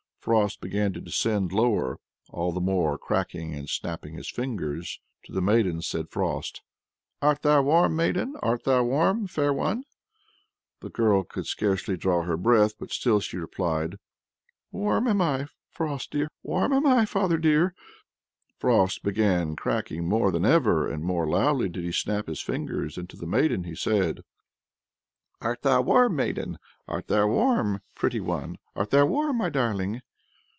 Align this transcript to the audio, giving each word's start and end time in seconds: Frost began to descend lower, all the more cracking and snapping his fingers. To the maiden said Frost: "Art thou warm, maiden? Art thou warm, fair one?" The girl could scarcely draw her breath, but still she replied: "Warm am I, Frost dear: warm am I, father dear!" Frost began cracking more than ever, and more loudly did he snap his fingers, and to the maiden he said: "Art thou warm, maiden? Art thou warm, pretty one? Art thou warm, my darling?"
Frost 0.21 0.61
began 0.61 0.93
to 0.93 1.01
descend 1.01 1.51
lower, 1.51 1.97
all 2.29 2.51
the 2.51 2.61
more 2.61 2.95
cracking 2.99 3.55
and 3.55 3.67
snapping 3.67 4.13
his 4.13 4.29
fingers. 4.29 4.99
To 5.23 5.31
the 5.31 5.41
maiden 5.41 5.81
said 5.81 6.11
Frost: 6.11 6.61
"Art 7.23 7.41
thou 7.41 7.63
warm, 7.63 7.95
maiden? 7.95 8.35
Art 8.43 8.63
thou 8.63 8.83
warm, 8.83 9.25
fair 9.25 9.51
one?" 9.51 9.83
The 10.81 10.91
girl 10.91 11.23
could 11.23 11.47
scarcely 11.47 11.97
draw 11.97 12.21
her 12.21 12.37
breath, 12.37 12.77
but 12.77 12.91
still 12.91 13.19
she 13.19 13.37
replied: 13.37 13.95
"Warm 14.71 15.07
am 15.07 15.23
I, 15.23 15.47
Frost 15.71 16.11
dear: 16.11 16.27
warm 16.43 16.71
am 16.71 16.85
I, 16.85 17.05
father 17.07 17.39
dear!" 17.39 17.73
Frost 18.59 19.01
began 19.01 19.55
cracking 19.55 20.07
more 20.07 20.31
than 20.31 20.45
ever, 20.45 20.87
and 20.87 21.03
more 21.03 21.27
loudly 21.27 21.67
did 21.67 21.83
he 21.83 21.91
snap 21.91 22.27
his 22.27 22.41
fingers, 22.41 22.95
and 22.95 23.09
to 23.09 23.17
the 23.17 23.25
maiden 23.25 23.63
he 23.63 23.73
said: 23.73 24.21
"Art 25.41 25.63
thou 25.63 25.81
warm, 25.81 26.15
maiden? 26.15 26.59
Art 26.87 27.07
thou 27.07 27.25
warm, 27.25 27.81
pretty 27.95 28.19
one? 28.19 28.57
Art 28.75 28.91
thou 28.91 29.07
warm, 29.07 29.39
my 29.39 29.49
darling?" 29.49 29.99